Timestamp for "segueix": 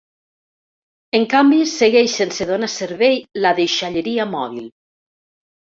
1.73-2.17